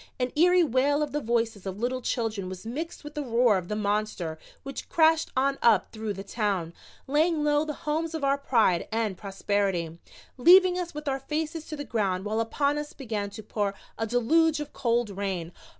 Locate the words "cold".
14.73-15.11